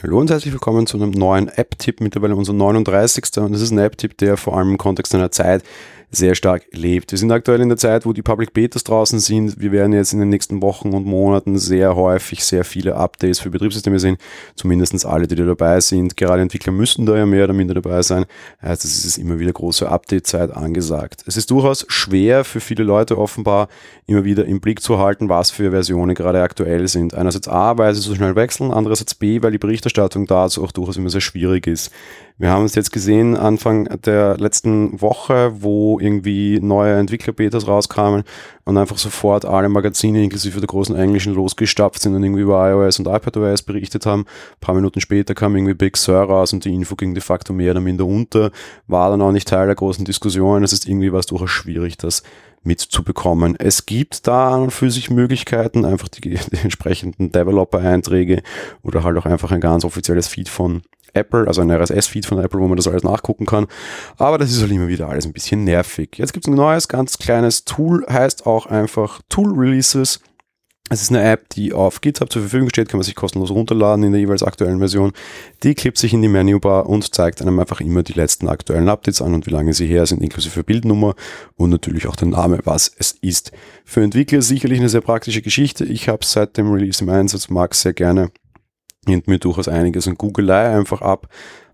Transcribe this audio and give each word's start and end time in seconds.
Hallo 0.00 0.20
und 0.20 0.30
herzlich 0.30 0.52
willkommen 0.52 0.86
zu 0.86 0.96
einem 0.96 1.10
neuen 1.10 1.48
App-Tipp, 1.48 2.00
mittlerweile 2.00 2.36
unser 2.36 2.52
39. 2.52 3.24
Und 3.38 3.50
das 3.50 3.60
ist 3.60 3.72
ein 3.72 3.78
App-Tipp, 3.78 4.16
der 4.18 4.36
vor 4.36 4.56
allem 4.56 4.70
im 4.70 4.78
Kontext 4.78 5.12
einer 5.12 5.32
Zeit 5.32 5.64
sehr 6.10 6.34
stark 6.34 6.64
lebt. 6.72 7.10
Wir 7.10 7.18
sind 7.18 7.30
aktuell 7.30 7.60
in 7.60 7.68
der 7.68 7.76
Zeit, 7.76 8.06
wo 8.06 8.12
die 8.12 8.22
Public 8.22 8.54
Betas 8.54 8.82
draußen 8.82 9.20
sind. 9.20 9.60
Wir 9.60 9.72
werden 9.72 9.92
jetzt 9.92 10.14
in 10.14 10.20
den 10.20 10.30
nächsten 10.30 10.62
Wochen 10.62 10.94
und 10.94 11.04
Monaten 11.04 11.58
sehr 11.58 11.96
häufig 11.96 12.44
sehr 12.44 12.64
viele 12.64 12.96
Updates 12.96 13.40
für 13.40 13.50
Betriebssysteme 13.50 13.98
sehen. 13.98 14.16
Zumindest 14.56 15.04
alle, 15.04 15.26
die 15.26 15.34
da 15.34 15.44
dabei 15.44 15.80
sind. 15.80 16.16
Gerade 16.16 16.40
Entwickler 16.40 16.72
müssen 16.72 17.04
da 17.04 17.16
ja 17.16 17.26
mehr 17.26 17.44
oder 17.44 17.52
minder 17.52 17.74
dabei 17.74 18.00
sein. 18.02 18.24
Heißt, 18.62 18.84
es 18.84 19.04
ist 19.04 19.18
immer 19.18 19.38
wieder 19.38 19.52
große 19.52 19.88
Update-Zeit 19.88 20.50
angesagt. 20.50 21.24
Es 21.26 21.36
ist 21.36 21.50
durchaus 21.50 21.84
schwer 21.88 22.44
für 22.44 22.60
viele 22.60 22.84
Leute 22.84 23.18
offenbar 23.18 23.68
immer 24.06 24.24
wieder 24.24 24.46
im 24.46 24.60
Blick 24.60 24.80
zu 24.80 24.98
halten, 24.98 25.28
was 25.28 25.50
für 25.50 25.70
Versionen 25.70 26.14
gerade 26.14 26.40
aktuell 26.40 26.88
sind. 26.88 27.14
Einerseits 27.14 27.48
A, 27.48 27.76
weil 27.76 27.94
sie 27.94 28.00
so 28.00 28.14
schnell 28.14 28.34
wechseln, 28.34 28.70
andererseits 28.70 29.14
B, 29.14 29.42
weil 29.42 29.52
die 29.52 29.58
Berichterstattung 29.58 30.26
dazu 30.26 30.64
auch 30.64 30.72
durchaus 30.72 30.96
immer 30.96 31.10
sehr 31.10 31.20
schwierig 31.20 31.66
ist. 31.66 31.92
Wir 32.40 32.50
haben 32.50 32.66
es 32.66 32.76
jetzt 32.76 32.92
gesehen 32.92 33.36
Anfang 33.36 33.86
der 34.04 34.36
letzten 34.38 35.00
Woche, 35.00 35.50
wo 35.60 35.98
irgendwie 35.98 36.60
neue 36.60 36.94
Entwickler-Betas 36.94 37.66
rauskamen 37.66 38.22
und 38.64 38.78
einfach 38.78 38.96
sofort 38.96 39.44
alle 39.44 39.68
Magazine 39.68 40.22
inklusive 40.22 40.60
der 40.60 40.68
großen 40.68 40.94
englischen 40.94 41.34
losgestapft 41.34 42.00
sind 42.00 42.14
und 42.14 42.22
irgendwie 42.22 42.42
über 42.42 42.70
iOS 42.70 43.00
und 43.00 43.08
iPadOS 43.08 43.62
berichtet 43.62 44.06
haben. 44.06 44.20
Ein 44.20 44.60
paar 44.60 44.76
Minuten 44.76 45.00
später 45.00 45.34
kam 45.34 45.56
irgendwie 45.56 45.74
Big 45.74 45.96
Sur 45.96 46.20
raus 46.20 46.52
und 46.52 46.64
die 46.64 46.72
Info 46.72 46.94
ging 46.94 47.12
de 47.12 47.22
facto 47.24 47.52
mehr 47.52 47.72
oder 47.72 47.80
minder 47.80 48.06
unter, 48.06 48.52
war 48.86 49.10
dann 49.10 49.20
auch 49.20 49.32
nicht 49.32 49.48
Teil 49.48 49.66
der 49.66 49.74
großen 49.74 50.04
Diskussion. 50.04 50.62
Es 50.62 50.72
ist 50.72 50.86
irgendwie 50.86 51.12
was 51.12 51.26
durchaus 51.26 51.50
schwierig, 51.50 51.96
das 51.96 52.22
mitzubekommen. 52.62 53.56
Es 53.58 53.84
gibt 53.84 54.28
da 54.28 54.54
an 54.54 54.62
und 54.62 54.70
für 54.70 54.92
sich 54.92 55.10
Möglichkeiten, 55.10 55.84
einfach 55.84 56.08
die, 56.08 56.20
die 56.52 56.56
entsprechenden 56.62 57.32
Developer-Einträge 57.32 58.42
oder 58.84 59.02
halt 59.02 59.18
auch 59.18 59.26
einfach 59.26 59.50
ein 59.50 59.60
ganz 59.60 59.84
offizielles 59.84 60.28
Feed 60.28 60.48
von 60.48 60.82
Apple, 61.14 61.46
also 61.46 61.60
ein 61.60 61.70
RSS-Feed 61.70 62.26
von 62.26 62.38
Apple, 62.38 62.60
wo 62.60 62.68
man 62.68 62.76
das 62.76 62.88
alles 62.88 63.02
nachgucken 63.02 63.46
kann. 63.46 63.66
Aber 64.16 64.38
das 64.38 64.50
ist 64.50 64.60
halt 64.60 64.72
immer 64.72 64.88
wieder 64.88 65.08
alles 65.08 65.26
ein 65.26 65.32
bisschen 65.32 65.64
nervig. 65.64 66.10
Jetzt 66.16 66.32
gibt 66.32 66.46
es 66.46 66.52
ein 66.52 66.56
neues, 66.56 66.88
ganz 66.88 67.18
kleines 67.18 67.64
Tool, 67.64 68.06
heißt 68.08 68.46
auch 68.46 68.66
einfach 68.66 69.20
Tool 69.28 69.52
Releases. 69.52 70.20
Es 70.90 71.02
ist 71.02 71.10
eine 71.10 71.22
App, 71.22 71.50
die 71.50 71.74
auf 71.74 72.00
GitHub 72.00 72.32
zur 72.32 72.40
Verfügung 72.42 72.70
steht, 72.70 72.88
kann 72.88 72.96
man 72.96 73.04
sich 73.04 73.14
kostenlos 73.14 73.50
runterladen 73.50 74.04
in 74.04 74.12
der 74.12 74.22
jeweils 74.22 74.42
aktuellen 74.42 74.78
Version. 74.78 75.12
Die 75.62 75.74
klippt 75.74 75.98
sich 75.98 76.14
in 76.14 76.22
die 76.22 76.28
Menübar 76.28 76.88
und 76.88 77.14
zeigt 77.14 77.42
einem 77.42 77.58
einfach 77.58 77.82
immer 77.82 78.02
die 78.02 78.14
letzten 78.14 78.48
aktuellen 78.48 78.88
Updates 78.88 79.20
an 79.20 79.34
und 79.34 79.46
wie 79.46 79.50
lange 79.50 79.74
sie 79.74 79.86
her 79.86 80.06
sind, 80.06 80.22
inklusive 80.22 80.64
Bildnummer 80.64 81.14
und 81.56 81.70
natürlich 81.70 82.06
auch 82.06 82.16
der 82.16 82.28
Name, 82.28 82.60
was 82.64 82.90
es 82.96 83.12
ist. 83.20 83.52
Für 83.84 84.02
Entwickler 84.02 84.40
sicherlich 84.40 84.78
eine 84.78 84.88
sehr 84.88 85.02
praktische 85.02 85.42
Geschichte. 85.42 85.84
Ich 85.84 86.08
habe 86.08 86.24
seit 86.24 86.56
dem 86.56 86.72
Release 86.72 87.04
im 87.04 87.10
Einsatz, 87.10 87.50
mag 87.50 87.74
sehr 87.74 87.92
gerne 87.92 88.30
nimmt 89.06 89.28
mir 89.28 89.38
durchaus 89.38 89.68
einiges 89.68 90.08
an 90.08 90.16
Googelei 90.16 90.76
einfach 90.76 91.02
ab. 91.02 91.28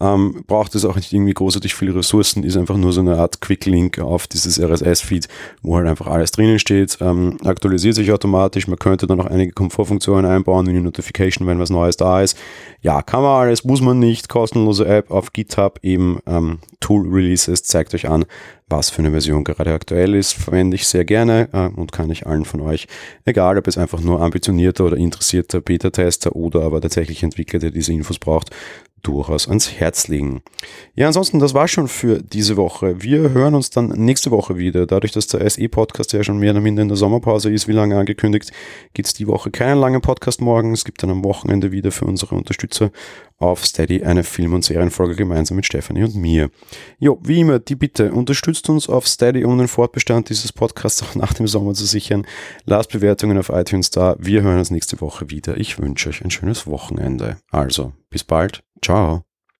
Ähm, 0.00 0.44
braucht 0.46 0.76
es 0.76 0.84
auch 0.84 0.94
nicht 0.94 1.12
irgendwie 1.12 1.34
großartig 1.34 1.74
viele 1.74 1.92
Ressourcen, 1.92 2.44
ist 2.44 2.56
einfach 2.56 2.76
nur 2.76 2.92
so 2.92 3.00
eine 3.00 3.18
Art 3.18 3.40
Quick-Link 3.40 3.98
auf 3.98 4.28
dieses 4.28 4.60
RSS-Feed, 4.60 5.26
wo 5.62 5.74
halt 5.74 5.88
einfach 5.88 6.06
alles 6.06 6.30
drinnen 6.30 6.60
steht, 6.60 6.98
ähm, 7.00 7.36
aktualisiert 7.44 7.96
sich 7.96 8.12
automatisch, 8.12 8.68
man 8.68 8.78
könnte 8.78 9.08
dann 9.08 9.18
noch 9.18 9.26
einige 9.26 9.50
Komfortfunktionen 9.50 10.24
einbauen, 10.24 10.66
wie 10.66 10.70
eine 10.70 10.82
Notification, 10.82 11.48
wenn 11.48 11.58
was 11.58 11.70
Neues 11.70 11.96
da 11.96 12.22
ist. 12.22 12.38
Ja, 12.80 13.02
kann 13.02 13.22
man 13.22 13.40
alles, 13.40 13.64
muss 13.64 13.80
man 13.80 13.98
nicht, 13.98 14.28
kostenlose 14.28 14.86
App 14.86 15.10
auf 15.10 15.32
GitHub, 15.32 15.80
eben 15.82 16.20
ähm, 16.26 16.60
Tool-Releases, 16.78 17.64
zeigt 17.64 17.92
euch 17.92 18.08
an, 18.08 18.24
was 18.68 18.90
für 18.90 19.00
eine 19.00 19.10
Version 19.10 19.44
gerade 19.44 19.72
aktuell 19.72 20.14
ist, 20.14 20.32
verwende 20.34 20.76
ich 20.76 20.86
sehr 20.86 21.04
gerne 21.04 21.48
äh, 21.52 21.68
und 21.76 21.90
kann 21.90 22.10
ich 22.10 22.26
allen 22.26 22.44
von 22.44 22.60
euch, 22.60 22.86
egal 23.24 23.58
ob 23.58 23.66
es 23.66 23.78
einfach 23.78 24.00
nur 24.00 24.20
ambitionierter 24.20 24.84
oder 24.84 24.96
interessierter 24.96 25.60
Beta-Tester 25.60 26.36
oder 26.36 26.62
aber 26.62 26.80
tatsächlich 26.80 27.22
Entwickler, 27.22 27.58
der 27.58 27.70
diese 27.70 27.92
Infos 27.92 28.18
braucht, 28.18 28.50
durchaus 29.08 29.48
ans 29.48 29.72
Herz 29.72 30.08
legen. 30.08 30.42
Ja, 30.94 31.06
ansonsten, 31.06 31.38
das 31.38 31.54
war 31.54 31.66
schon 31.66 31.88
für 31.88 32.22
diese 32.22 32.56
Woche. 32.56 33.02
Wir 33.02 33.30
hören 33.30 33.54
uns 33.54 33.70
dann 33.70 33.88
nächste 33.88 34.30
Woche 34.30 34.58
wieder. 34.58 34.86
Dadurch, 34.86 35.12
dass 35.12 35.26
der 35.26 35.48
SE-Podcast 35.48 36.12
ja 36.12 36.22
schon 36.22 36.38
mehr 36.38 36.52
oder 36.52 36.60
minder 36.60 36.82
in 36.82 36.88
der 36.88 36.96
Sommerpause 36.96 37.50
ist, 37.50 37.68
wie 37.68 37.72
lange 37.72 37.98
angekündigt, 37.98 38.52
gibt 38.92 39.08
es 39.08 39.14
die 39.14 39.26
Woche 39.26 39.50
keinen 39.50 39.80
langen 39.80 40.02
Podcast 40.02 40.42
morgen. 40.42 40.72
Es 40.72 40.84
gibt 40.84 41.02
dann 41.02 41.10
am 41.10 41.24
Wochenende 41.24 41.72
wieder 41.72 41.90
für 41.90 42.04
unsere 42.04 42.34
Unterstützer 42.34 42.90
auf 43.38 43.64
Steady 43.64 44.02
eine 44.02 44.24
Film- 44.24 44.54
und 44.54 44.64
Serienfolge 44.64 45.14
gemeinsam 45.14 45.56
mit 45.56 45.66
Stefanie 45.66 46.04
und 46.04 46.16
mir. 46.16 46.50
Jo, 46.98 47.20
wie 47.22 47.40
immer, 47.40 47.58
die 47.58 47.76
Bitte, 47.76 48.12
unterstützt 48.12 48.68
uns 48.68 48.88
auf 48.88 49.06
Steady, 49.06 49.44
um 49.44 49.56
den 49.58 49.68
Fortbestand 49.68 50.28
dieses 50.28 50.52
Podcasts 50.52 51.02
auch 51.02 51.14
nach 51.14 51.32
dem 51.32 51.46
Sommer 51.46 51.74
zu 51.74 51.86
sichern. 51.86 52.26
Lasst 52.64 52.90
Bewertungen 52.90 53.38
auf 53.38 53.50
iTunes 53.50 53.90
da. 53.90 54.16
Wir 54.18 54.42
hören 54.42 54.58
uns 54.58 54.70
nächste 54.70 55.00
Woche 55.00 55.30
wieder. 55.30 55.56
Ich 55.56 55.78
wünsche 55.78 56.08
euch 56.08 56.24
ein 56.24 56.30
schönes 56.30 56.66
Wochenende. 56.66 57.38
Also, 57.50 57.92
bis 58.10 58.24
bald. 58.24 58.62
Ciao. 58.82 59.27